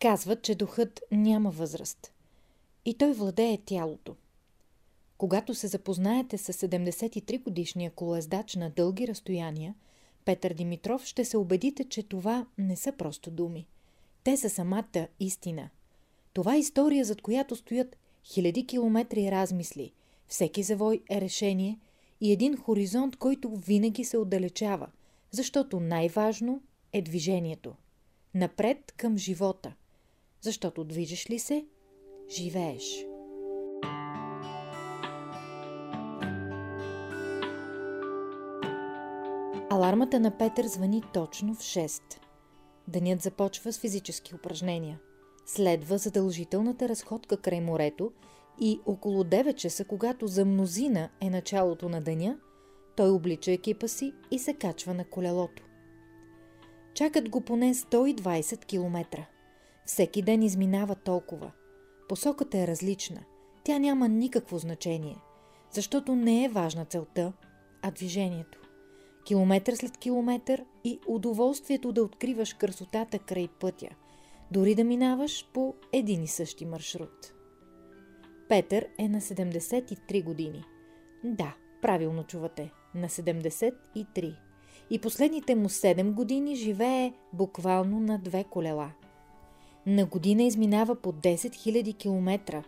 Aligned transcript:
Казват, 0.00 0.42
че 0.42 0.54
духът 0.54 1.02
няма 1.12 1.50
възраст. 1.50 2.12
И 2.84 2.94
той 2.94 3.12
владее 3.12 3.58
тялото. 3.64 4.16
Когато 5.18 5.54
се 5.54 5.66
запознаете 5.66 6.38
с 6.38 6.52
73 6.52 7.42
годишния 7.42 7.90
колоездач 7.90 8.54
на 8.54 8.70
дълги 8.70 9.08
разстояния, 9.08 9.74
Петър 10.24 10.54
Димитров 10.54 11.04
ще 11.04 11.24
се 11.24 11.36
убедите, 11.36 11.84
че 11.84 12.02
това 12.02 12.46
не 12.58 12.76
са 12.76 12.92
просто 12.92 13.30
думи. 13.30 13.66
Те 14.24 14.36
са 14.36 14.50
самата 14.50 15.08
истина. 15.20 15.70
Това 16.32 16.54
е 16.54 16.58
история, 16.58 17.04
зад 17.04 17.22
която 17.22 17.56
стоят 17.56 17.96
хиляди 18.24 18.66
километри 18.66 19.30
размисли. 19.30 19.92
Всеки 20.28 20.62
завой 20.62 21.02
е 21.10 21.20
решение 21.20 21.78
и 22.20 22.32
един 22.32 22.56
хоризонт, 22.56 23.16
който 23.16 23.56
винаги 23.56 24.04
се 24.04 24.18
отдалечава, 24.18 24.88
защото 25.30 25.80
най-важно 25.80 26.62
е 26.92 27.02
движението. 27.02 27.74
Напред 28.34 28.92
към 28.96 29.18
живота. 29.18 29.74
Защото 30.40 30.84
движиш 30.84 31.30
ли 31.30 31.38
се, 31.38 31.66
живееш. 32.30 33.06
Алармата 39.70 40.20
на 40.20 40.38
Петър 40.38 40.66
звъни 40.66 41.02
точно 41.14 41.54
в 41.54 41.58
6. 41.58 42.02
Денят 42.88 43.22
започва 43.22 43.72
с 43.72 43.78
физически 43.78 44.34
упражнения. 44.34 44.98
Следва 45.46 45.98
задължителната 45.98 46.88
разходка 46.88 47.36
край 47.36 47.60
морето 47.60 48.12
и 48.60 48.80
около 48.86 49.24
9 49.24 49.54
часа, 49.54 49.84
когато 49.84 50.26
за 50.26 50.44
мнозина 50.44 51.08
е 51.20 51.30
началото 51.30 51.88
на 51.88 52.00
деня, 52.00 52.38
той 52.96 53.10
облича 53.10 53.52
екипа 53.52 53.88
си 53.88 54.12
и 54.30 54.38
се 54.38 54.54
качва 54.54 54.94
на 54.94 55.04
колелото. 55.04 55.62
Чакат 56.94 57.28
го 57.28 57.40
поне 57.40 57.74
120 57.74 58.64
км. 58.64 59.26
Всеки 59.86 60.22
ден 60.22 60.42
изминава 60.42 60.94
толкова. 60.94 61.50
Посоката 62.08 62.58
е 62.58 62.66
различна. 62.66 63.20
Тя 63.64 63.78
няма 63.78 64.08
никакво 64.08 64.58
значение, 64.58 65.16
защото 65.70 66.14
не 66.14 66.44
е 66.44 66.48
важна 66.48 66.84
целта, 66.84 67.32
а 67.82 67.90
движението 67.90 68.58
километър 69.26 69.74
след 69.74 69.96
километър 69.96 70.64
и 70.84 71.00
удоволствието 71.06 71.92
да 71.92 72.02
откриваш 72.02 72.54
красотата 72.54 73.18
край 73.18 73.48
пътя, 73.60 73.88
дори 74.50 74.74
да 74.74 74.84
минаваш 74.84 75.48
по 75.54 75.74
един 75.92 76.22
и 76.22 76.26
същи 76.26 76.64
маршрут. 76.64 77.32
Петър 78.48 78.88
е 78.98 79.08
на 79.08 79.20
73 79.20 80.24
години. 80.24 80.64
Да, 81.24 81.54
правилно 81.82 82.24
чувате, 82.24 82.72
на 82.94 83.08
73. 83.08 84.36
И 84.90 84.98
последните 84.98 85.54
му 85.54 85.68
7 85.68 86.12
години 86.12 86.56
живее 86.56 87.12
буквално 87.32 88.00
на 88.00 88.18
две 88.18 88.44
колела. 88.44 88.92
На 89.86 90.06
година 90.06 90.42
изминава 90.42 90.94
по 90.94 91.12
10 91.12 91.34
000 91.34 91.98
км. 91.98 92.62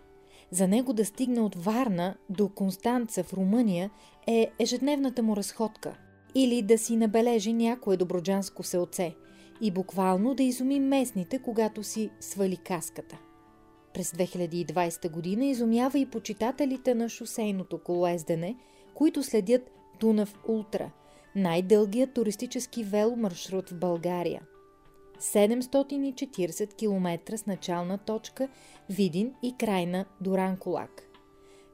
За 0.51 0.69
него 0.69 0.93
да 0.93 1.05
стигне 1.05 1.41
от 1.41 1.55
Варна 1.55 2.17
до 2.31 2.49
Констанца 2.49 3.23
в 3.23 3.33
Румъния 3.33 3.91
е 4.27 4.51
ежедневната 4.59 5.23
му 5.23 5.37
разходка– 5.37 5.97
или 6.35 6.63
да 6.63 6.79
си 6.79 6.97
набележи 6.97 7.53
някое 7.53 7.97
доброджанско 7.97 8.63
селце 8.63 9.15
и 9.61 9.71
буквално 9.71 10.35
да 10.35 10.43
изуми 10.43 10.81
местните, 10.81 11.39
когато 11.39 11.83
си 11.83 12.11
свали 12.21 12.57
каската. 12.57 13.19
През 13.95 14.11
2020 14.11 15.11
година 15.11 15.45
изумява 15.45 15.99
и 15.99 16.07
почитателите 16.07 16.95
на 16.95 17.09
шосейното 17.09 17.79
колоездене, 17.79 18.57
които 18.95 19.23
следят 19.23 19.71
Дунав 20.01 20.35
Ултра, 20.49 20.91
най-дългият 21.37 22.15
туристически 22.15 22.85
веломаршрут 22.85 23.71
в 23.71 23.79
България. 23.79 24.43
740 25.21 26.75
км 26.75 27.39
с 27.39 27.47
начална 27.47 27.99
точка 27.99 28.49
Видин 28.91 29.35
и 29.43 29.55
крайна 29.59 30.05
Дуранколак. 30.21 31.03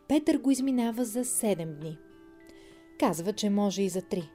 Петър 0.08 0.38
го 0.38 0.50
изминава 0.50 1.04
за 1.04 1.24
7 1.24 1.66
дни. 1.66 1.98
Казва, 3.00 3.32
че 3.32 3.50
може 3.50 3.82
и 3.82 3.88
за 3.88 4.02
3 4.02 4.28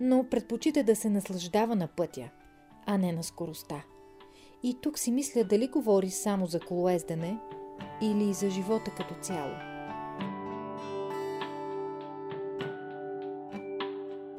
но 0.00 0.24
предпочита 0.30 0.82
да 0.82 0.96
се 0.96 1.10
наслаждава 1.10 1.76
на 1.76 1.86
пътя, 1.86 2.30
а 2.86 2.98
не 2.98 3.12
на 3.12 3.22
скоростта. 3.22 3.84
И 4.62 4.78
тук 4.82 4.98
си 4.98 5.10
мисля 5.10 5.44
дали 5.44 5.68
говори 5.68 6.10
само 6.10 6.46
за 6.46 6.60
колоездене 6.60 7.38
или 8.02 8.32
за 8.32 8.50
живота 8.50 8.90
като 8.90 9.14
цяло. 9.14 9.54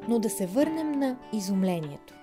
Но 0.08 0.18
да 0.18 0.30
се 0.30 0.46
върнем 0.46 0.92
на 0.92 1.18
изумлението. 1.32 2.15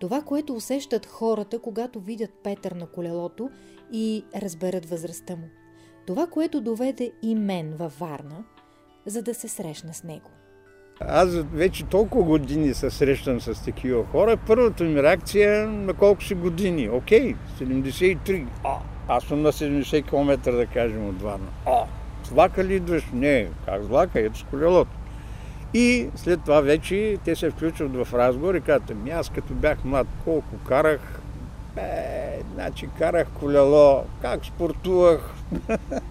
Това, 0.00 0.22
което 0.22 0.54
усещат 0.54 1.06
хората, 1.06 1.58
когато 1.58 2.00
видят 2.00 2.30
Петър 2.44 2.72
на 2.72 2.86
колелото 2.86 3.50
и 3.92 4.24
разберат 4.36 4.86
възрастта 4.86 5.36
му. 5.36 5.48
Това, 6.06 6.26
което 6.26 6.60
доведе 6.60 7.12
и 7.22 7.34
мен 7.34 7.74
във 7.76 7.98
Варна, 7.98 8.44
за 9.06 9.22
да 9.22 9.34
се 9.34 9.48
срещна 9.48 9.94
с 9.94 10.04
него. 10.04 10.30
Аз 11.00 11.28
вече 11.52 11.84
толкова 11.84 12.24
години 12.24 12.74
се 12.74 12.90
срещам 12.90 13.40
с 13.40 13.64
такива 13.64 14.06
хора. 14.06 14.36
Първата 14.46 14.84
ми 14.84 15.02
реакция 15.02 15.62
е 15.62 15.66
на 15.66 15.94
колко 15.94 16.22
си 16.22 16.34
години. 16.34 16.88
Окей, 16.88 17.34
73. 17.60 18.46
А, 18.64 18.76
аз 19.08 19.24
съм 19.24 19.42
на 19.42 19.52
70 19.52 20.08
км, 20.08 20.52
да 20.52 20.66
кажем, 20.66 21.08
от 21.08 21.22
Варна. 21.22 21.46
А, 21.66 21.84
с 22.24 22.58
ли 22.58 22.74
идваш? 22.74 23.06
Не, 23.12 23.48
как 23.66 23.82
с 23.82 23.86
влака? 23.86 24.20
Ето 24.20 24.38
с 24.38 24.44
колелото. 24.50 24.99
И 25.74 26.08
след 26.16 26.40
това 26.44 26.60
вече 26.60 27.18
те 27.24 27.36
се 27.36 27.50
включват 27.50 28.06
в 28.06 28.14
разговор 28.14 28.54
и 28.54 28.60
казват, 28.60 28.90
ами 28.90 29.10
аз 29.10 29.30
като 29.30 29.54
бях 29.54 29.84
млад, 29.84 30.06
колко 30.24 30.64
карах, 30.68 31.20
е, 31.76 32.42
значи 32.54 32.88
карах 32.98 33.28
колело, 33.40 34.04
как 34.22 34.44
спортувах. 34.44 35.34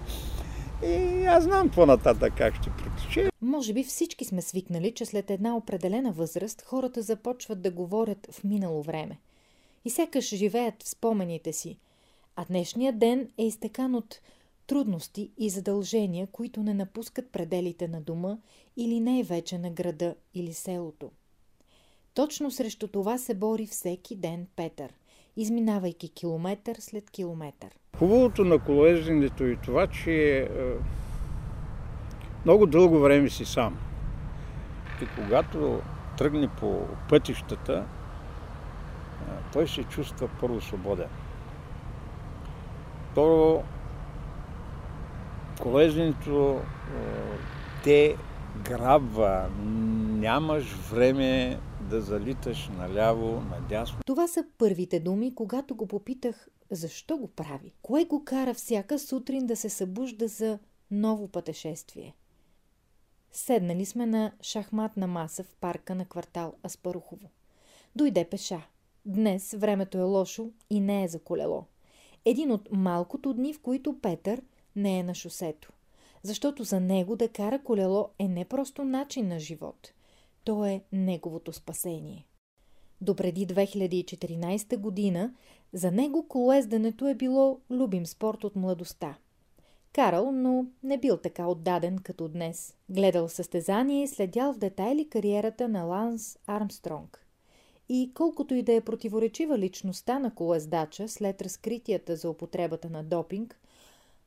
и 0.85 1.25
аз 1.25 1.43
знам 1.43 1.69
по-нататък 1.69 2.33
как 2.37 2.55
ще 2.55 2.69
протече. 2.69 3.29
Може 3.41 3.73
би 3.73 3.83
всички 3.83 4.25
сме 4.25 4.41
свикнали, 4.41 4.91
че 4.91 5.05
след 5.05 5.29
една 5.29 5.55
определена 5.55 6.11
възраст 6.11 6.61
хората 6.65 7.01
започват 7.01 7.61
да 7.61 7.71
говорят 7.71 8.27
в 8.31 8.43
минало 8.43 8.83
време. 8.83 9.17
И 9.85 9.89
сякаш 9.89 10.35
живеят 10.35 10.83
в 10.83 10.89
спомените 10.89 11.53
си. 11.53 11.77
А 12.35 12.45
днешният 12.45 12.99
ден 12.99 13.27
е 13.37 13.45
изтекан 13.45 13.95
от 13.95 14.19
трудности 14.69 15.31
и 15.37 15.49
задължения, 15.49 16.27
които 16.27 16.63
не 16.63 16.73
напускат 16.73 17.31
пределите 17.31 17.87
на 17.87 18.01
дома 18.01 18.37
или 18.77 18.99
не 18.99 19.19
е 19.19 19.23
вече 19.23 19.57
на 19.57 19.69
града 19.69 20.15
или 20.33 20.53
селото. 20.53 21.11
Точно 22.13 22.51
срещу 22.51 22.87
това 22.87 23.17
се 23.17 23.33
бори 23.33 23.65
всеки 23.65 24.15
ден 24.15 24.47
Петър, 24.55 24.93
изминавайки 25.35 26.09
километър 26.09 26.75
след 26.79 27.09
километър. 27.09 27.69
Хубавото 27.97 28.43
на 28.45 28.59
колоезденето 28.59 29.43
е 29.43 29.55
това, 29.55 29.87
че 29.87 30.37
е, 30.37 30.47
много 32.45 32.65
дълго 32.65 32.99
време 32.99 33.29
си 33.29 33.45
сам. 33.45 33.77
И 35.01 35.05
когато 35.15 35.81
тръгне 36.17 36.47
по 36.59 36.81
пътищата, 37.09 37.85
той 39.53 39.67
се 39.67 39.83
чувства 39.83 40.29
първо 40.39 40.61
свободен. 40.61 41.09
Второ, 43.11 43.63
колезнето 45.61 46.61
те 47.83 48.15
грабва. 48.63 49.49
Нямаш 50.19 50.73
време 50.73 51.59
да 51.89 52.01
залиташ 52.01 52.69
наляво, 52.77 53.41
надясно. 53.41 53.99
Това 54.05 54.27
са 54.27 54.45
първите 54.57 54.99
думи, 54.99 55.35
когато 55.35 55.75
го 55.75 55.87
попитах 55.87 56.47
защо 56.71 57.17
го 57.17 57.27
прави. 57.27 57.73
Кое 57.81 58.05
го 58.05 58.23
кара 58.25 58.53
всяка 58.53 58.99
сутрин 58.99 59.47
да 59.47 59.55
се 59.55 59.69
събужда 59.69 60.27
за 60.27 60.59
ново 60.91 61.27
пътешествие? 61.27 62.15
Седнали 63.31 63.85
сме 63.85 64.05
на 64.05 64.31
шахматна 64.41 65.07
маса 65.07 65.43
в 65.43 65.55
парка 65.61 65.95
на 65.95 66.05
квартал 66.05 66.53
Аспарухово. 66.65 67.29
Дойде 67.95 68.25
пеша. 68.25 68.61
Днес 69.05 69.55
времето 69.57 69.97
е 69.97 70.01
лошо 70.01 70.49
и 70.69 70.79
не 70.79 71.03
е 71.03 71.07
за 71.07 71.19
колело. 71.19 71.65
Един 72.25 72.51
от 72.51 72.69
малкото 72.71 73.33
дни, 73.33 73.53
в 73.53 73.61
които 73.61 73.99
Петър 74.01 74.41
не 74.79 74.99
е 74.99 75.03
на 75.03 75.15
шосето. 75.15 75.71
Защото 76.23 76.63
за 76.63 76.79
него 76.79 77.15
да 77.15 77.29
кара 77.29 77.63
колело 77.63 78.09
е 78.19 78.27
не 78.27 78.45
просто 78.45 78.83
начин 78.83 79.27
на 79.27 79.39
живот. 79.39 79.93
То 80.43 80.65
е 80.65 80.83
неговото 80.91 81.53
спасение. 81.53 82.25
До 83.01 83.15
преди 83.15 83.47
2014 83.47 84.77
година 84.77 85.33
за 85.73 85.91
него 85.91 86.27
колоезденето 86.27 87.07
е 87.07 87.15
било 87.15 87.59
любим 87.69 88.05
спорт 88.05 88.43
от 88.43 88.55
младостта– 88.55 89.17
Карал, 89.93 90.31
но 90.31 90.65
не 90.83 90.97
бил 90.97 91.17
така 91.17 91.47
отдаден 91.47 91.97
като 91.97 92.27
днес. 92.27 92.75
Гледал 92.89 93.29
състезание 93.29 94.03
и 94.03 94.07
следял 94.07 94.53
в 94.53 94.57
детайли 94.57 95.09
кариерата 95.09 95.67
на 95.67 95.83
Ланс 95.83 96.37
Армстронг. 96.47 97.25
И 97.89 98.11
колкото 98.13 98.53
и 98.55 98.61
да 98.61 98.73
е 98.73 98.81
противоречива 98.81 99.57
личността 99.57 100.19
на 100.19 100.35
колездача 100.35 101.07
след 101.07 101.41
разкритията 101.41 102.15
за 102.15 102.29
употребата 102.29 102.89
на 102.89 103.03
допинг, 103.03 103.59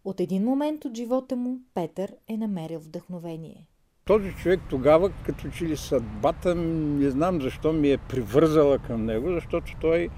от 0.04 0.20
един 0.20 0.44
момент 0.44 0.84
от 0.84 0.96
живота 0.96 1.37
му 1.37 1.58
Петър 1.75 2.14
е 2.28 2.37
намерил 2.37 2.81
вдъхновение. 2.81 3.66
Този 4.04 4.32
човек 4.32 4.60
тогава, 4.70 5.10
като 5.26 5.50
че 5.50 5.64
ли 5.64 5.76
съдбата, 5.76 6.54
не 6.54 7.10
знам 7.10 7.40
защо 7.40 7.72
ми 7.72 7.90
е 7.90 7.99
привързала 7.99 8.78
към 8.78 9.04
него, 9.04 9.32
защото 9.32 9.72
той 9.81 10.08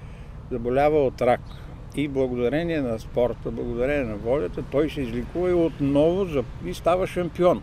заболява 0.50 1.06
от 1.06 1.22
рак. 1.22 1.40
И 1.96 2.08
благодарение 2.08 2.80
на 2.80 2.98
спорта, 2.98 3.50
благодарение 3.50 4.04
на 4.04 4.16
волята, 4.16 4.64
той 4.70 4.90
се 4.90 5.00
изликува 5.00 5.50
и 5.50 5.54
отново 5.54 6.26
и 6.64 6.74
става 6.74 7.06
шампион. 7.06 7.62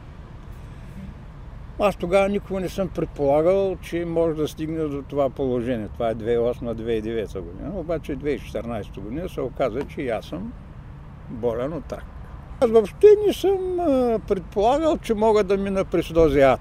Аз 1.80 1.96
тогава 1.96 2.30
никога 2.30 2.60
не 2.60 2.70
съм 2.70 2.90
предполагал, 2.90 3.78
че 3.82 4.06
може 4.06 4.36
да 4.36 4.48
стигне 4.48 4.84
до 4.84 5.02
това 5.02 5.30
положение. 5.30 5.88
Това 5.88 6.10
е 6.10 6.16
2008-2009 6.16 7.40
година. 7.42 7.72
Обаче 7.80 8.18
2014 8.18 9.00
година 9.00 9.30
се 9.30 9.42
оказа, 9.42 9.84
че 9.88 10.08
аз 10.08 10.26
съм 10.26 10.54
болен 11.30 11.74
от 11.74 11.92
рак. 11.92 12.11
Аз 12.64 12.72
въобще 12.72 13.08
не 13.28 13.34
съм 13.34 13.78
предполагал, 14.28 14.98
че 14.98 15.14
мога 15.14 15.44
да 15.44 15.58
мина 15.58 15.86
през 15.86 16.14
този 16.14 16.40
ад. 16.40 16.60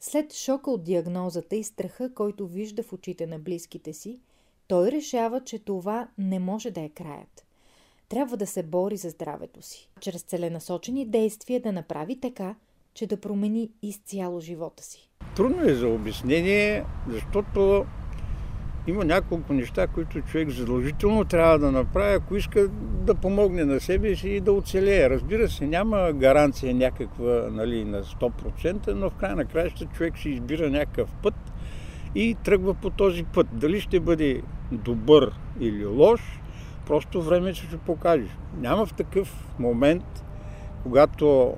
След 0.00 0.34
шока 0.34 0.70
от 0.70 0.84
диагнозата 0.84 1.56
и 1.56 1.64
страха, 1.64 2.14
който 2.14 2.46
вижда 2.46 2.82
в 2.82 2.92
очите 2.92 3.26
на 3.26 3.38
близките 3.38 3.92
си, 3.92 4.18
той 4.68 4.90
решава, 4.90 5.40
че 5.40 5.58
това 5.58 6.08
не 6.18 6.38
може 6.38 6.70
да 6.70 6.80
е 6.80 6.88
краят. 6.88 7.46
Трябва 8.08 8.36
да 8.36 8.46
се 8.46 8.62
бори 8.62 8.96
за 8.96 9.10
здравето 9.10 9.62
си. 9.62 9.88
Чрез 10.00 10.22
целенасочени 10.22 11.06
действия 11.06 11.60
да 11.60 11.72
направи 11.72 12.20
така, 12.20 12.54
че 12.94 13.06
да 13.06 13.20
промени 13.20 13.70
изцяло 13.82 14.40
живота 14.40 14.82
си. 14.82 15.10
Трудно 15.36 15.62
е 15.62 15.74
за 15.74 15.88
обяснение, 15.88 16.84
защото 17.08 17.84
има 18.86 19.04
няколко 19.04 19.52
неща, 19.52 19.86
които 19.86 20.20
човек 20.20 20.50
задължително 20.50 21.24
трябва 21.24 21.58
да 21.58 21.72
направи, 21.72 22.14
ако 22.14 22.36
иска 22.36 22.68
да 22.78 23.14
помогне 23.14 23.64
на 23.64 23.80
себе 23.80 24.16
си 24.16 24.28
и 24.28 24.40
да 24.40 24.52
оцелее. 24.52 25.10
Разбира 25.10 25.48
се, 25.48 25.66
няма 25.66 26.12
гаранция 26.12 26.74
някаква 26.74 27.48
нали, 27.50 27.84
на 27.84 28.02
100%, 28.02 28.92
но 28.92 29.10
в 29.10 29.14
край 29.14 29.34
на 29.34 29.44
краища 29.44 29.84
човек 29.84 30.16
ще 30.16 30.28
избира 30.28 30.70
някакъв 30.70 31.10
път 31.22 31.34
и 32.14 32.36
тръгва 32.44 32.74
по 32.74 32.90
този 32.90 33.24
път. 33.24 33.46
Дали 33.52 33.80
ще 33.80 34.00
бъде 34.00 34.42
добър 34.72 35.32
или 35.60 35.86
лош, 35.86 36.20
просто 36.86 37.22
време 37.22 37.54
ще 37.54 37.76
покаже. 37.76 38.28
Няма 38.60 38.86
в 38.86 38.94
такъв 38.94 39.46
момент, 39.58 40.24
когато 40.82 41.54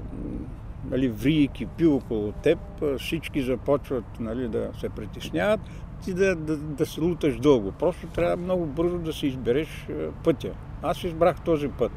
нали, 0.91 1.09
ври 1.09 1.35
и 1.35 1.49
кипи 1.49 1.87
около 1.87 2.33
теб, 2.33 2.59
всички 2.99 3.43
започват 3.43 4.05
нали, 4.21 4.49
да 4.49 4.71
се 4.81 4.89
притесняват, 4.89 5.61
ти 6.05 6.15
да, 6.15 6.37
да, 6.37 6.57
да 6.57 6.87
се 6.87 7.01
луташ 7.01 7.39
дълго. 7.39 7.73
Просто 7.73 8.07
трябва 8.07 8.37
много 8.37 8.67
бързо 8.67 8.99
да 8.99 9.13
си 9.13 9.27
избереш 9.27 9.89
пътя. 10.25 10.51
Аз 10.83 11.05
избрах 11.05 11.41
този 11.41 11.69
път. 11.69 11.93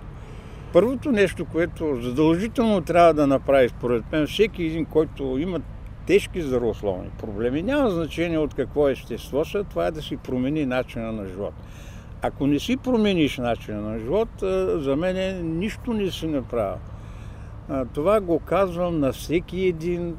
Първото 0.73 1.11
нещо, 1.11 1.45
което 1.45 2.01
задължително 2.01 2.81
трябва 2.81 3.13
да 3.13 3.27
направи, 3.27 3.69
според 3.69 4.11
мен, 4.11 4.27
всеки 4.27 4.63
един, 4.63 4.85
който 4.85 5.37
има 5.39 5.59
тежки 6.07 6.41
здравословни 6.41 7.09
проблеми, 7.17 7.61
няма 7.61 7.89
значение 7.89 8.37
от 8.37 8.53
какво 8.53 8.89
естество 8.89 9.45
са, 9.45 9.63
това 9.63 9.87
е 9.87 9.91
да 9.91 10.01
си 10.01 10.17
промени 10.17 10.65
начина 10.65 11.11
на 11.11 11.27
живот. 11.27 11.53
Ако 12.21 12.47
не 12.47 12.59
си 12.59 12.77
промениш 12.77 13.37
начина 13.37 13.81
на 13.81 13.99
живот, 13.99 14.29
за 14.81 14.95
мен 14.95 15.59
нищо 15.59 15.93
не 15.93 16.11
си 16.11 16.27
направил. 16.27 16.77
Това 17.93 18.21
го 18.21 18.39
казвам 18.39 18.99
на 18.99 19.11
всеки 19.11 19.59
един, 19.59 20.15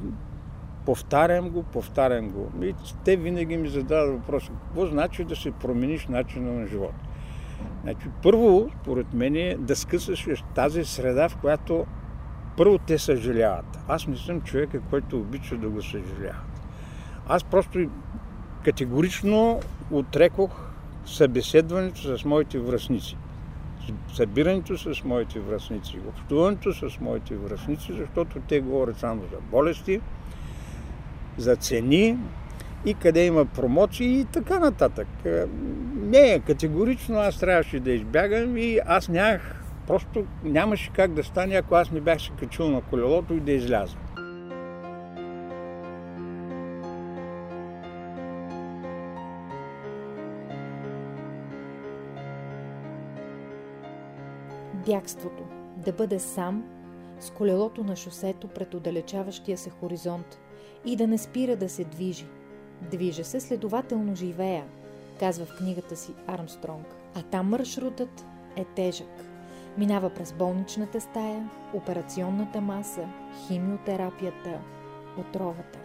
повтарям 0.87 1.49
го, 1.49 1.63
повтарям 1.63 2.29
го. 2.29 2.51
И 2.61 2.73
те 3.05 3.15
винаги 3.15 3.57
ми 3.57 3.69
задават 3.69 4.13
въпроса, 4.13 4.51
какво 4.51 4.85
значи 4.85 5.23
да 5.23 5.35
се 5.35 5.51
промениш 5.51 6.07
начина 6.07 6.51
на 6.53 6.67
живот? 6.67 6.93
Значи, 7.83 8.07
първо, 8.23 8.69
според 8.81 9.13
мен, 9.13 9.35
е 9.35 9.55
да 9.59 9.75
скъсаш 9.75 10.43
тази 10.55 10.85
среда, 10.85 11.29
в 11.29 11.37
която 11.37 11.85
първо 12.57 12.77
те 12.77 12.99
съжаляват. 12.99 13.79
Аз 13.87 14.07
не 14.07 14.17
съм 14.17 14.41
човека, 14.41 14.81
който 14.89 15.17
обича 15.17 15.57
да 15.57 15.69
го 15.69 15.81
съжаляват. 15.81 16.61
Аз 17.27 17.43
просто 17.43 17.79
категорично 18.63 19.59
отрекох 19.91 20.51
събеседването 21.05 22.17
с 22.17 22.25
моите 22.25 22.59
връзници 22.59 23.17
събирането 24.13 24.77
с 24.77 25.03
моите 25.03 25.39
връзници, 25.39 25.99
общуването 26.07 26.73
с 26.73 26.99
моите 26.99 27.35
връзници, 27.35 27.93
защото 27.93 28.39
те 28.47 28.59
говорят 28.59 28.97
само 28.97 29.21
за 29.21 29.37
болести, 29.51 30.01
за 31.37 31.55
цени 31.55 32.17
и 32.85 32.93
къде 32.93 33.25
има 33.25 33.45
промоции 33.45 34.19
и 34.19 34.25
така 34.25 34.59
нататък. 34.59 35.07
Е, 35.25 35.43
не, 35.95 36.39
категорично 36.39 37.17
аз 37.17 37.39
трябваше 37.39 37.79
да 37.79 37.91
избягам 37.91 38.57
и 38.57 38.79
аз 38.85 39.09
нямах, 39.09 39.63
просто 39.87 40.25
нямаше 40.43 40.91
как 40.93 41.13
да 41.13 41.23
стане, 41.23 41.55
ако 41.55 41.75
аз 41.75 41.91
не 41.91 42.01
бях 42.01 42.21
се 42.21 42.31
качил 42.39 42.69
на 42.69 42.81
колелото 42.81 43.33
и 43.33 43.39
да 43.39 43.51
изляза. 43.51 43.95
бягството, 54.87 55.43
да 55.77 55.91
бъде 55.91 56.19
сам 56.19 56.63
с 57.19 57.29
колелото 57.29 57.83
на 57.83 57.95
шосето 57.95 58.47
пред 58.47 58.73
отдалечаващия 58.73 59.57
се 59.57 59.69
хоризонт 59.69 60.39
и 60.85 60.95
да 60.95 61.07
не 61.07 61.17
спира 61.17 61.55
да 61.55 61.69
се 61.69 61.83
движи. 61.83 62.25
Движа 62.91 63.23
се, 63.23 63.39
следователно 63.39 64.15
живея, 64.15 64.63
казва 65.19 65.45
в 65.45 65.57
книгата 65.57 65.95
си 65.95 66.11
Армстронг. 66.27 66.85
А 67.15 67.21
там 67.21 67.49
маршрутът 67.49 68.25
е 68.55 68.63
тежък. 68.63 69.07
Минава 69.77 70.09
през 70.09 70.33
болничната 70.33 71.01
стая, 71.01 71.49
операционната 71.73 72.61
маса, 72.61 73.01
химиотерапията, 73.47 74.59
отровата. 75.17 75.79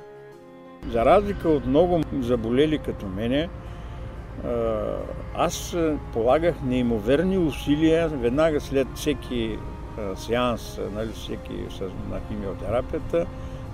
За 0.88 1.05
разлика 1.05 1.49
от 1.49 1.67
много 1.67 2.00
заболели 2.20 2.79
като 2.79 3.06
мене, 3.06 3.49
аз 5.34 5.76
полагах 6.12 6.62
неимоверни 6.62 7.38
усилия 7.38 8.08
веднага 8.08 8.61
след 8.61 8.88
всеки 8.94 9.58
сеанс, 10.17 10.81
нали, 10.94 11.12
всеки 11.12 11.55
на 12.11 12.20
химиотерапията, 12.29 13.26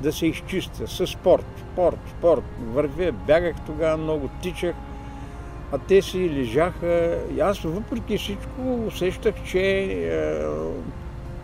да 0.02 0.12
се 0.12 0.26
изчистя 0.26 0.88
с 0.88 1.06
спорт, 1.06 1.46
спорт, 1.72 1.98
спорт. 2.18 2.44
Вървя, 2.60 3.12
бягах 3.12 3.56
тогава 3.66 3.96
много, 3.96 4.28
тичах, 4.42 4.74
а 5.72 5.78
те 5.78 6.02
си 6.02 6.30
лежаха. 6.30 7.18
И 7.36 7.40
аз 7.40 7.58
въпреки 7.58 8.18
всичко 8.18 8.84
усещах, 8.86 9.34
че 9.44 10.12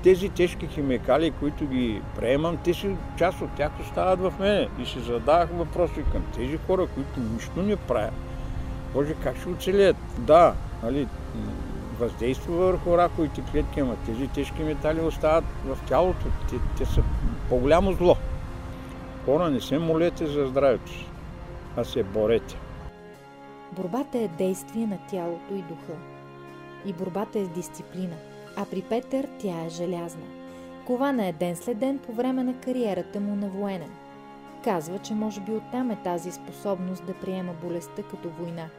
тези 0.02 0.28
тежки 0.28 0.66
химикали, 0.66 1.30
които 1.30 1.66
ги 1.66 2.00
приемам, 2.16 2.58
те 2.64 2.74
си, 2.74 2.96
част 3.18 3.40
от 3.40 3.50
тях 3.56 3.70
остават 3.80 4.20
в 4.20 4.32
мене. 4.40 4.68
И 4.82 4.86
си 4.86 5.00
задавах 5.00 5.48
въпроси 5.52 6.02
към 6.12 6.22
тези 6.36 6.58
хора, 6.66 6.86
които 6.94 7.20
нищо 7.34 7.62
не 7.62 7.76
правят 7.76 8.14
Боже, 8.94 9.14
как 9.22 9.36
ще 9.36 9.48
оцелят? 9.48 9.96
Да, 10.18 10.54
нали, 10.82 11.08
въздейства 12.00 12.54
върху 12.54 12.98
раковите 12.98 13.42
клетки, 13.52 13.80
ама 13.80 13.96
тези 14.06 14.28
тежки 14.28 14.62
метали 14.62 15.00
остават 15.00 15.44
в 15.64 15.78
тялото. 15.88 16.26
Те, 16.50 16.56
те 16.78 16.86
са 16.86 17.02
по-голямо 17.48 17.92
зло. 17.92 18.16
Хора, 19.24 19.50
не 19.50 19.60
се 19.60 19.78
молете 19.78 20.26
за 20.26 20.46
здравето 20.46 20.90
си, 20.90 21.06
а 21.76 21.84
се 21.84 22.02
борете. 22.02 22.56
Борбата 23.72 24.18
е 24.18 24.28
действие 24.28 24.86
на 24.86 24.98
тялото 25.10 25.54
и 25.54 25.62
духа. 25.62 25.92
И 26.86 26.92
борбата 26.92 27.38
е 27.38 27.44
дисциплина. 27.44 28.16
А 28.56 28.64
при 28.64 28.82
Петър 28.82 29.28
тя 29.38 29.64
е 29.66 29.68
желязна. 29.68 30.26
Кована 30.86 31.26
е 31.26 31.32
ден 31.32 31.56
след 31.56 31.78
ден 31.78 31.98
по 31.98 32.12
време 32.12 32.42
на 32.42 32.54
кариерата 32.60 33.20
му 33.20 33.36
на 33.36 33.48
военен. 33.48 33.90
Казва, 34.64 34.98
че 34.98 35.14
може 35.14 35.40
би 35.40 35.52
оттам 35.52 35.90
е 35.90 35.98
тази 36.04 36.32
способност 36.32 37.06
да 37.06 37.14
приема 37.14 37.52
болестта 37.62 38.02
като 38.02 38.28
война– 38.28 38.68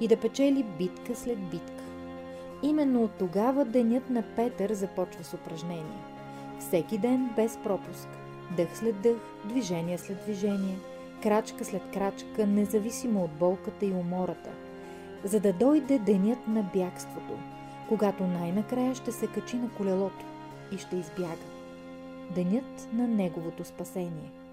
и 0.00 0.08
да 0.08 0.16
печели 0.16 0.64
битка 0.78 1.14
след 1.14 1.38
битка. 1.38 1.82
Именно 2.62 3.04
от 3.04 3.10
тогава 3.18 3.64
денят 3.64 4.10
на 4.10 4.22
Петър 4.22 4.72
започва 4.72 5.24
с 5.24 5.34
упражнения. 5.34 6.00
Всеки 6.60 6.98
ден 6.98 7.30
без 7.36 7.56
пропуск, 7.56 8.08
дъх 8.56 8.76
след 8.76 9.00
дъх, 9.00 9.16
движение 9.44 9.98
след 9.98 10.22
движение, 10.22 10.78
крачка 11.22 11.64
след 11.64 11.82
крачка, 11.92 12.46
независимо 12.46 13.24
от 13.24 13.30
болката 13.30 13.86
и 13.86 13.90
умората, 13.90 14.50
за 15.24 15.40
да 15.40 15.52
дойде 15.52 15.98
денят 15.98 16.48
на 16.48 16.62
бягството, 16.74 17.38
когато 17.88 18.26
най-накрая 18.26 18.94
ще 18.94 19.12
се 19.12 19.26
качи 19.26 19.56
на 19.56 19.70
колелото 19.76 20.24
и 20.72 20.78
ще 20.78 20.96
избяга. 20.96 21.46
Денят 22.34 22.88
на 22.92 23.08
неговото 23.08 23.64
спасение– 23.64 24.30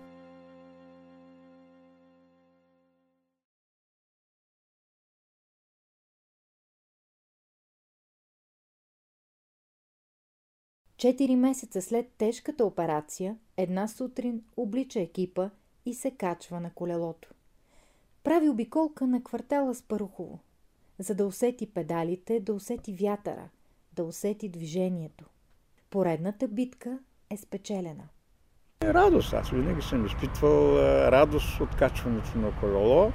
Четири 11.01 11.35
месеца 11.35 11.81
след 11.81 12.05
тежката 12.17 12.65
операция, 12.65 13.35
една 13.57 13.87
сутрин 13.87 14.41
облича 14.57 14.99
екипа 14.99 15.49
и 15.85 15.93
се 15.93 16.11
качва 16.11 16.59
на 16.59 16.69
колелото. 16.69 17.29
Прави 18.23 18.49
обиколка 18.49 19.07
на 19.07 19.23
квартала 19.23 19.75
с 19.75 19.81
Парухово, 19.81 20.39
за 20.99 21.15
да 21.15 21.25
усети 21.25 21.73
педалите, 21.73 22.39
да 22.39 22.53
усети 22.53 22.93
вятъра, 22.93 23.49
да 23.93 24.03
усети 24.03 24.49
движението. 24.49 25.25
Поредната 25.89 26.47
битка 26.47 26.99
е 27.29 27.37
спечелена. 27.37 28.07
Радост. 28.83 29.33
Аз 29.33 29.49
винаги 29.49 29.81
съм 29.81 30.05
изпитвал 30.05 30.77
радост 31.11 31.59
от 31.59 31.75
качването 31.75 32.37
на 32.37 32.59
колело. 32.59 33.11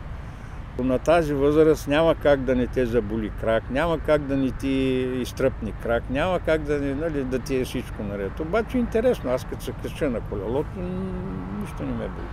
На 0.79 0.99
тази 0.99 1.35
възраст 1.35 1.89
няма 1.89 2.15
как 2.15 2.45
да 2.45 2.57
не 2.57 2.67
те 2.67 2.87
заболи 2.87 3.33
крак, 3.41 3.71
няма 3.71 4.01
как 4.01 4.23
да 4.23 4.37
не 4.37 4.51
ти 4.51 4.69
изтръпни 5.23 5.73
крак, 5.83 6.11
няма 6.11 6.41
как 6.41 6.63
да, 6.63 6.81
не, 6.81 6.95
нали, 6.95 7.25
да 7.25 7.39
ти 7.39 7.57
е 7.57 7.65
всичко 7.65 8.03
наред. 8.03 8.41
Обаче 8.41 8.79
интересно, 8.79 9.31
аз 9.31 9.45
като 9.45 9.65
се 9.65 9.73
кача 9.73 10.11
на 10.11 10.21
колелото, 10.29 10.81
нищо 11.61 11.83
не 11.83 11.93
ме 11.93 12.09
боли. 12.09 12.27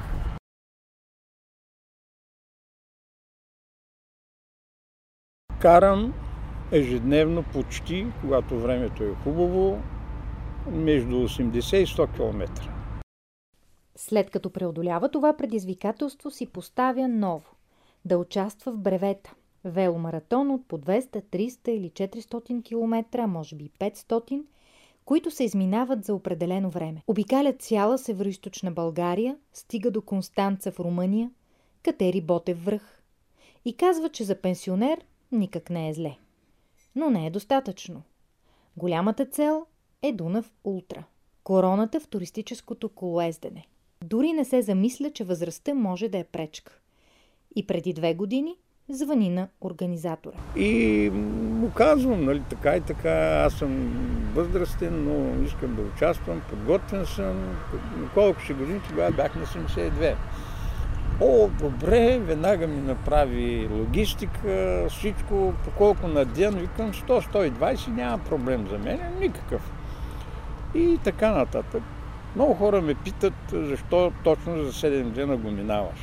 Карам 5.60 6.14
ежедневно 6.72 7.44
почти, 7.44 8.08
когато 8.22 8.60
времето 8.60 9.04
е 9.04 9.14
хубаво, 9.24 9.82
между 10.72 11.16
80 11.16 11.76
и 11.76 11.88
100 11.88 12.16
км. 12.16 12.70
След 13.96 14.30
като 14.30 14.50
преодолява 14.50 15.10
това 15.10 15.38
предизвикателство, 15.38 16.32
си 16.32 16.46
поставя 16.46 17.08
ново– 17.08 17.50
да 18.06 18.18
участва 18.18 18.72
в 18.72 18.78
бревета. 18.78 19.34
Веломаратон 19.66 20.52
от 20.52 20.68
по 20.68 20.78
200, 20.78 21.24
300 21.24 21.70
или 21.70 21.90
400 21.90 22.64
км, 22.64 23.28
може 23.28 23.56
би 23.56 23.70
500, 23.80 24.44
които 25.06 25.32
се 25.32 25.44
изминават 25.44 26.06
за 26.06 26.16
определено 26.16 26.70
време. 26.70 27.04
Обикаля 27.08 27.54
цяла 27.54 27.98
североизточна 27.98 28.72
България, 28.72 29.38
стига 29.54 29.92
до 29.92 30.02
Констанца 30.02 30.72
в 30.72 30.80
Румъния, 30.80 31.32
Катери 31.84 32.22
Ботев 32.22 32.66
връх. 32.66 33.04
И 33.66 33.74
казва, 33.74 34.10
че 34.10 34.24
за 34.24 34.36
пенсионер 34.36 35.06
никак 35.32 35.70
не 35.70 35.90
е 35.90 35.94
зле. 35.94 36.18
Но 36.96 37.10
не 37.10 37.28
е 37.28 37.32
достатъчно. 37.32 38.02
Голямата 38.78 39.26
цел 39.26 39.66
е 40.02 40.12
Дунав 40.12 40.54
Ултра. 40.64 41.04
Короната 41.44 42.00
в 42.00 42.08
туристическото 42.08 42.90
колоездене. 42.90 43.68
Дори 44.04 44.34
не 44.34 44.46
се 44.46 44.62
замисля, 44.62 45.12
че 45.12 45.24
възрастта 45.24 45.74
може 45.74 46.10
да 46.10 46.18
е 46.18 46.24
пречка. 46.24 46.80
И 47.56 47.68
преди 47.68 47.94
две 47.94 48.14
години 48.14 48.56
звъни 48.90 49.30
на 49.30 49.48
организатора. 49.62 50.38
И 50.56 51.10
му 51.14 51.72
казвам, 51.72 52.26
нали, 52.26 52.42
така 52.50 52.76
и 52.76 52.82
така, 52.82 53.44
аз 53.46 53.54
съм 53.54 53.94
възрастен, 54.36 55.04
но 55.04 55.46
искам 55.46 55.76
да 55.76 55.82
участвам, 55.82 56.42
подготвен 56.50 57.06
съм. 57.06 57.58
Колко 58.14 58.40
ще 58.40 58.54
години 58.54 58.80
тогава 58.90 59.12
бях 59.12 59.36
на 59.36 59.46
72. 59.46 60.16
О, 61.22 61.50
добре, 61.60 62.20
веднага 62.20 62.68
ми 62.68 62.82
направи 62.82 63.70
логистика, 63.72 64.86
всичко, 64.90 65.54
по 65.64 65.72
колко 65.78 66.08
на 66.08 66.26
ден, 66.26 66.56
викам 66.56 66.94
100-120, 66.94 67.88
няма 67.88 68.18
проблем 68.18 68.68
за 68.70 68.78
мен, 68.78 69.00
никакъв. 69.22 69.72
И 70.76 71.00
така 71.04 71.32
нататък. 71.32 71.84
Много 72.36 72.54
хора 72.54 72.82
ме 72.82 72.96
питат, 72.96 73.34
защо 73.52 74.12
точно 74.24 74.64
за 74.64 74.72
7 74.72 75.04
дена 75.04 75.38
го 75.38 75.52
минаваш. 75.52 76.00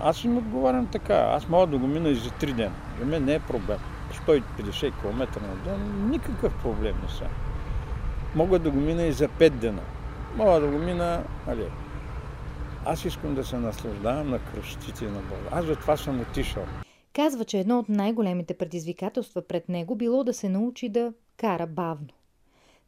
Аз 0.00 0.24
им 0.24 0.38
отговарям 0.38 0.86
така, 0.86 1.14
аз 1.14 1.48
мога 1.48 1.66
да 1.66 1.78
го 1.78 1.86
мина 1.86 2.08
и 2.08 2.14
за 2.14 2.30
3 2.30 2.52
дена. 2.52 2.74
За 2.98 3.06
мен 3.06 3.24
не 3.24 3.34
е 3.34 3.40
проблем. 3.40 3.78
150 4.26 5.00
км 5.00 5.40
на 5.40 5.56
ден, 5.64 6.10
никакъв 6.10 6.62
проблем 6.62 6.96
не 7.02 7.08
са. 7.08 7.26
Мога 8.34 8.58
да 8.58 8.70
го 8.70 8.80
мина 8.80 9.02
и 9.02 9.12
за 9.12 9.28
5 9.28 9.50
дена. 9.50 9.82
Мога 10.36 10.60
да 10.60 10.66
го 10.66 10.78
мина, 10.78 11.24
али, 11.46 11.66
аз 12.84 13.04
искам 13.04 13.34
да 13.34 13.44
се 13.44 13.56
наслаждавам 13.56 14.30
на 14.30 14.38
кръстите 14.38 15.04
на 15.04 15.20
Бога. 15.20 15.48
Аз 15.50 15.64
за 15.64 15.76
това 15.76 15.96
съм 15.96 16.20
отишъл. 16.20 16.64
Казва, 17.12 17.44
че 17.44 17.58
едно 17.58 17.78
от 17.78 17.88
най-големите 17.88 18.54
предизвикателства 18.54 19.42
пред 19.42 19.68
него 19.68 19.96
било 19.96 20.24
да 20.24 20.34
се 20.34 20.48
научи 20.48 20.88
да 20.88 21.12
кара 21.36 21.66
бавно. 21.66 22.08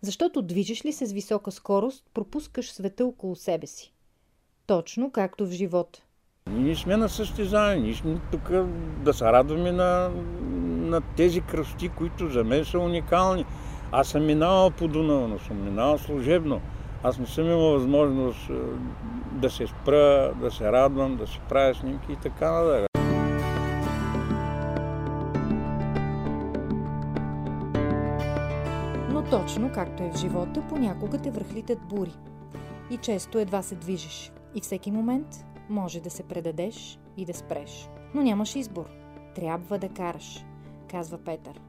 Защото 0.03 0.43
движиш 0.43 0.85
ли 0.85 0.93
се 0.93 1.07
с 1.07 1.13
висока 1.13 1.51
скорост, 1.51 2.05
пропускаш 2.15 2.73
света 2.73 3.07
около 3.07 3.37
себе 3.37 3.67
си. 3.67 3.93
Точно 4.67 5.11
както 5.11 5.47
в 5.47 5.51
живота. 5.51 6.03
Ние 6.49 6.77
сме 6.77 6.97
на 6.97 7.09
състезание, 7.09 7.83
ние 7.83 7.95
сме 7.95 8.17
тук 8.33 8.51
да 9.05 9.15
се 9.15 9.25
радваме 9.25 9.73
на, 9.73 10.11
на 10.67 11.01
тези 11.01 11.41
кръсти, 11.41 11.89
които 11.89 12.27
за 12.29 12.45
мен 12.45 12.65
са 12.65 12.79
уникални. 12.79 13.45
Аз 13.93 14.09
съм 14.09 14.27
минавал 14.27 14.71
по 14.71 14.89
Дунава, 14.89 15.29
но 15.29 15.39
съм 15.39 15.65
минавал 15.65 15.99
служебно. 15.99 16.61
Аз 17.03 17.19
не 17.19 17.27
съм 17.27 17.47
имал 17.47 17.73
възможност 17.73 18.51
е, 18.51 18.53
да 19.33 19.51
се 19.51 19.67
спра, 19.67 20.33
да 20.41 20.51
се 20.51 20.73
радвам, 20.73 21.17
да 21.17 21.27
си 21.27 21.41
правя 21.49 21.75
снимки 21.75 22.13
и 22.13 22.17
така 22.17 22.51
нататък. 22.51 22.87
Но 29.13 29.23
точно 29.23 29.71
както 29.75 30.03
е 30.03 30.11
в 30.15 30.19
живота, 30.19 30.63
понякога 30.69 31.19
те 31.19 31.31
връхлитат 31.31 31.79
бури. 31.89 32.13
И 32.91 32.97
често 32.97 33.39
едва 33.39 33.63
се 33.63 33.75
движиш. 33.75 34.33
И 34.55 34.61
всеки 34.61 34.91
момент 34.91 35.45
може 35.71 36.01
да 36.01 36.11
се 36.11 36.23
предадеш 36.23 36.99
и 37.17 37.25
да 37.25 37.35
спреш. 37.35 37.89
Но 38.15 38.23
нямаш 38.23 38.57
избор. 38.57 38.91
Трябва 39.35 39.79
да 39.79 39.89
караш, 39.89 40.45
казва 40.91 41.19
Петър. 41.19 41.61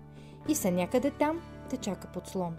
И 0.47 0.55
се 0.55 0.71
някъде 0.71 1.11
там 1.11 1.41
те 1.69 1.77
чака 1.77 2.07
подслон. 2.13 2.55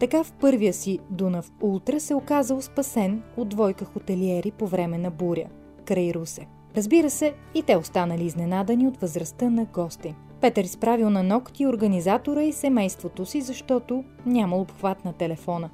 Така 0.00 0.24
в 0.24 0.32
първия 0.32 0.72
си 0.72 0.98
Дунав 1.10 1.52
Ултра 1.60 2.00
се 2.00 2.14
оказал 2.14 2.62
спасен 2.62 3.22
от 3.36 3.48
двойка 3.48 3.84
хотелиери 3.84 4.50
по 4.50 4.66
време 4.66 4.98
на 4.98 5.10
буря, 5.10 5.46
край 5.84 6.12
Русе. 6.14 6.46
Разбира 6.76 7.10
се, 7.10 7.34
и 7.54 7.62
те 7.62 7.76
останали 7.76 8.24
изненадани 8.24 8.88
от 8.88 8.96
възрастта 8.96 9.50
на 9.50 9.64
гости. 9.64 10.14
Петър 10.40 10.64
изправил 10.64 11.10
на 11.10 11.22
ногти 11.22 11.66
организатора 11.66 12.42
и 12.42 12.52
семейството 12.52 13.26
си, 13.26 13.40
защото 13.40 14.04
нямал 14.26 14.60
обхват 14.60 15.04
на 15.04 15.12
телефона. 15.12 15.70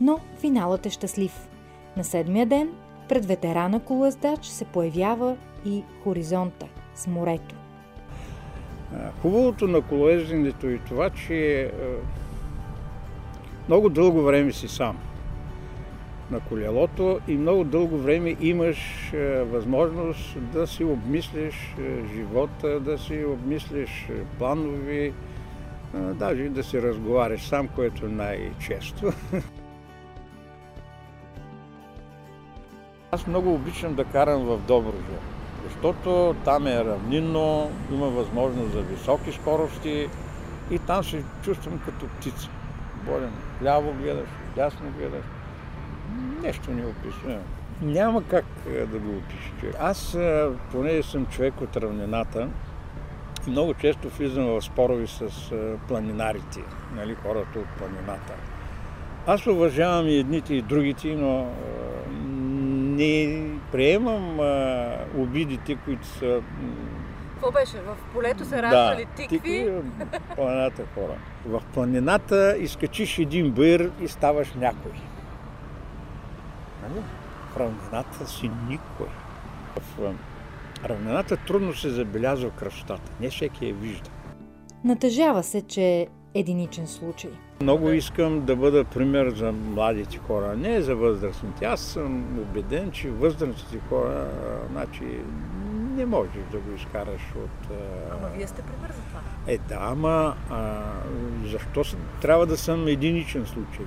Но 0.00 0.18
финалът 0.38 0.86
е 0.86 0.90
щастлив. 0.90 1.48
На 1.96 2.04
седмия 2.04 2.46
ден 2.46 2.72
пред 3.12 3.26
ветерана 3.26 3.80
колъздач 3.80 4.46
се 4.46 4.64
появява 4.64 5.36
и 5.64 5.82
хоризонта 6.04 6.66
с 6.94 7.06
морето. 7.06 7.54
Хубавото 9.22 9.66
на 9.66 9.80
колоезденето 9.80 10.66
е 10.66 10.78
това, 10.78 11.10
че 11.10 11.70
много 13.68 13.88
дълго 13.88 14.22
време 14.22 14.52
си 14.52 14.68
сам 14.68 14.98
на 16.30 16.40
колелото 16.40 17.20
и 17.28 17.36
много 17.36 17.64
дълго 17.64 17.98
време 17.98 18.36
имаш 18.40 19.12
е, 19.12 19.42
възможност 19.42 20.50
да 20.52 20.66
си 20.66 20.84
обмислиш 20.84 21.74
е, 21.78 22.14
живота, 22.14 22.80
да 22.80 22.98
си 22.98 23.24
обмислиш 23.24 24.08
е, 24.08 24.24
планови, 24.38 25.12
даже 25.94 26.42
и 26.42 26.48
да 26.48 26.64
си 26.64 26.82
разговаряш 26.82 27.42
сам, 27.42 27.68
което 27.68 28.08
най-често. 28.08 29.12
Аз 33.14 33.26
много 33.26 33.54
обичам 33.54 33.94
да 33.94 34.04
карам 34.04 34.44
в 34.44 34.58
Доброжа, 34.58 35.18
защото 35.64 36.36
там 36.44 36.66
е 36.66 36.84
равнинно, 36.84 37.70
има 37.92 38.08
възможност 38.08 38.72
за 38.72 38.80
високи 38.80 39.32
скорости 39.32 40.08
и 40.70 40.78
там 40.78 41.04
се 41.04 41.24
чувствам 41.42 41.80
като 41.84 42.06
птица 42.06 42.48
болен. 43.06 43.32
Ляво 43.62 43.92
гледаш, 43.92 44.28
дясно 44.56 44.90
гледаш. 44.98 45.24
Нещо 46.42 46.70
не 46.70 46.86
описва. 46.86 47.38
Няма 47.82 48.24
как 48.24 48.44
е, 48.68 48.86
да 48.86 48.98
го 48.98 49.16
опиша 49.16 49.50
човек. 49.60 49.76
Аз, 49.80 50.14
е, 50.14 50.48
понеже 50.70 51.02
съм 51.02 51.26
човек 51.26 51.60
от 51.60 51.76
равнината, 51.76 52.48
много 53.46 53.74
често 53.74 54.08
влизам 54.08 54.46
в 54.46 54.62
спорови 54.62 55.06
с 55.06 55.22
е, 55.52 55.76
планинарите, 55.88 56.60
нали, 56.96 57.16
хората 57.22 57.58
от 57.58 57.68
планината. 57.78 58.32
Аз 59.26 59.46
уважавам 59.46 60.08
и 60.08 60.14
едните 60.14 60.54
и 60.54 60.62
другите, 60.62 61.14
но 61.14 61.46
не 62.92 63.44
приемам 63.72 64.38
обидите, 65.16 65.76
които 65.84 66.06
са 66.06 66.42
какво 67.42 67.60
беше? 67.60 67.80
В 67.80 67.96
полето 68.14 68.44
се 68.44 68.62
раждали 68.62 69.04
да, 69.04 69.10
тикви? 69.10 69.38
тикви 69.38 69.72
планината 70.36 70.82
хора. 70.94 71.14
В 71.46 71.62
планината 71.74 72.56
изкачиш 72.58 73.18
един 73.18 73.50
бър 73.50 73.90
и 74.00 74.08
ставаш 74.08 74.54
някой. 74.54 74.92
Нали? 76.82 77.02
В 77.52 77.56
равнината 77.56 78.26
си 78.26 78.50
никой. 78.68 79.06
В 79.76 80.14
равнината 80.84 81.36
трудно 81.36 81.74
се 81.74 81.90
забелязва 81.90 82.50
красотата. 82.50 83.12
Не 83.20 83.30
всеки 83.30 83.66
я 83.66 83.74
вижда. 83.74 84.10
Натъжава 84.84 85.42
се, 85.42 85.62
че 85.62 85.82
е 85.82 86.06
единичен 86.34 86.86
случай. 86.86 87.30
Много 87.62 87.90
искам 87.90 88.44
да 88.44 88.56
бъда 88.56 88.84
пример 88.84 89.30
за 89.30 89.52
младите 89.52 90.18
хора, 90.18 90.56
не 90.56 90.82
за 90.82 90.96
възрастните. 90.96 91.64
Аз 91.64 91.80
съм 91.80 92.38
убеден, 92.38 92.90
че 92.90 93.10
възрастните 93.10 93.78
хора, 93.88 94.28
значи, 94.72 95.04
не 95.96 96.06
можеш 96.06 96.32
да 96.52 96.58
го 96.58 96.74
изкараш 96.76 97.22
от... 97.36 97.76
Ама 98.12 98.28
вие 98.36 98.46
сте 98.46 98.62
пример 98.62 98.92
за 98.92 99.02
това. 99.02 99.20
Е, 99.46 99.58
да, 99.58 99.78
ама 99.80 100.34
а, 100.50 100.82
защо 101.46 101.96
трябва 102.22 102.46
да 102.46 102.56
съм 102.56 102.86
единичен 102.88 103.46
случай? 103.46 103.86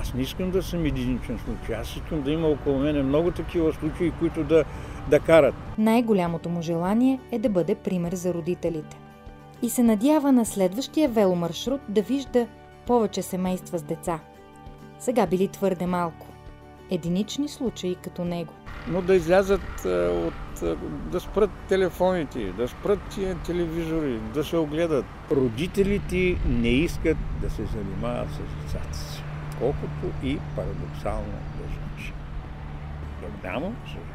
Аз 0.00 0.14
не 0.14 0.22
искам 0.22 0.50
да 0.50 0.62
съм 0.62 0.84
единичен 0.84 1.38
случай. 1.38 1.76
Аз 1.76 1.96
искам 1.96 2.22
да 2.22 2.30
има 2.30 2.48
около 2.48 2.78
мене 2.78 3.02
много 3.02 3.30
такива 3.30 3.72
случаи, 3.72 4.12
които 4.18 4.44
да, 4.44 4.64
да 5.10 5.20
карат. 5.20 5.54
Най-голямото 5.78 6.48
му 6.48 6.62
желание 6.62 7.20
е 7.32 7.38
да 7.38 7.48
бъде 7.48 7.74
пример 7.74 8.14
за 8.14 8.34
родителите. 8.34 8.98
И 9.62 9.70
се 9.70 9.82
надява 9.82 10.32
на 10.32 10.46
следващия 10.46 11.08
веломаршрут 11.08 11.80
да 11.88 12.02
вижда 12.02 12.46
повече 12.86 13.22
семейства 13.22 13.78
с 13.78 13.82
деца. 13.82 14.20
Сега 14.98 15.26
били 15.26 15.48
твърде 15.48 15.86
малко. 15.86 16.26
единични 16.90 17.48
случаи 17.48 17.94
като 17.94 18.24
него. 18.24 18.52
Но 18.88 19.02
да 19.02 19.14
излязат 19.14 19.84
от... 19.84 20.62
да 21.10 21.20
спрат 21.20 21.50
телефоните, 21.68 22.52
да 22.52 22.68
спрат 22.68 22.98
тия 23.10 23.34
телевизори, 23.38 24.18
да 24.34 24.44
се 24.44 24.56
огледат. 24.56 25.04
Родителите 25.30 26.36
не 26.46 26.68
искат 26.68 27.16
да 27.40 27.50
се 27.50 27.64
занимават 27.64 28.28
с 28.30 28.38
децата 28.38 28.98
си. 28.98 29.22
Колкото 29.58 30.06
и 30.22 30.38
парадоксално 30.56 31.32
да 31.32 31.64
звучи. 31.64 32.12
Голямо 33.20 33.74
съжаление. 33.84 34.14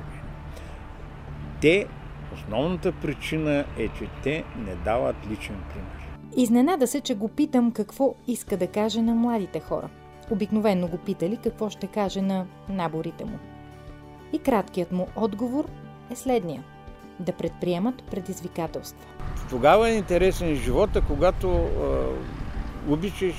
Те, 1.62 1.88
основната 2.34 2.92
причина 2.92 3.66
е, 3.78 3.88
че 3.88 4.08
те 4.24 4.44
не 4.58 4.76
дават 4.76 5.16
личен 5.30 5.56
пример. 5.74 5.99
Изненада 6.38 6.88
се, 6.88 7.02
че 7.02 7.16
го 7.16 7.28
питам 7.28 7.72
какво 7.72 8.16
иска 8.28 8.58
да 8.58 8.68
каже 8.68 9.02
на 9.02 9.16
младите 9.16 9.60
хора. 9.60 9.90
Обикновенно 10.32 10.88
го 10.88 10.98
питали 10.98 11.38
какво 11.38 11.70
ще 11.70 11.88
каже 11.88 12.22
на 12.22 12.46
наборите 12.70 13.26
му. 13.26 13.40
И 14.34 14.40
краткият 14.40 14.92
му 14.92 15.08
отговор 15.16 15.66
е 16.12 16.16
следния– 16.16 16.64
да 17.20 17.32
предприемат 17.32 18.04
предизвикателства. 18.04 19.06
Тогава 19.50 19.90
е 19.90 19.98
интересен 19.98 20.56
живота, 20.56 21.02
когато 21.08 21.48
е, 21.48 22.92
обичаш 22.92 23.36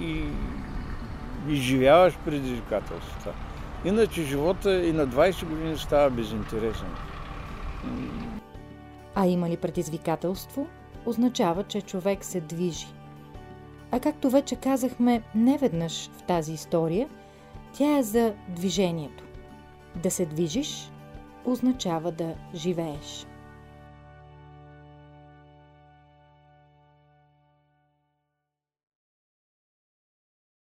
и 0.00 0.22
изживяваш 1.48 2.18
предизвикателствата. 2.24 3.32
Иначе 3.84 4.22
живота 4.22 4.84
и 4.84 4.92
на 4.92 5.08
20 5.08 5.48
години 5.48 5.78
става 5.78 6.10
безинтересен. 6.10 6.88
А 9.14 9.26
има 9.26 9.50
ли 9.50 9.56
предизвикателство, 9.56 10.66
означава, 11.06 11.62
че 11.64 11.82
човек 11.82 12.24
се 12.24 12.40
движи. 12.40 12.86
А 13.90 14.00
както 14.00 14.30
вече 14.30 14.56
казахме 14.56 15.22
неведнъж 15.34 16.10
в 16.18 16.22
тази 16.22 16.52
история, 16.52 17.08
тя 17.72 17.98
е 17.98 18.02
за 18.02 18.34
движението. 18.48 19.24
Да 20.02 20.10
се 20.10 20.26
движиш 20.26 20.90
означава 21.44 22.12
да 22.12 22.34
живееш. 22.54 23.26